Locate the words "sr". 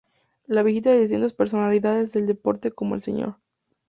3.03-3.35